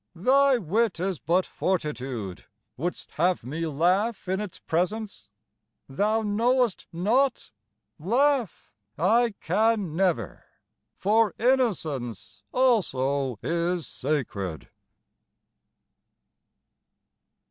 Thy 0.15 0.57
wit 0.57 0.99
is 0.99 1.19
but 1.19 1.45
fortitude; 1.45 2.45
would'st 2.75 3.11
have 3.17 3.43
me 3.43 3.67
laugh 3.67 4.27
in 4.27 4.41
its 4.41 4.57
presence? 4.57 5.29
Thou 5.87 6.23
knowest 6.23 6.87
not? 6.91 7.51
Laugh 7.99 8.73
I 8.97 9.35
can 9.41 9.95
never, 9.95 10.45
for 10.95 11.35
innocence 11.37 12.41
also 12.51 13.37
is 13.43 13.85
sacred. 13.85 14.69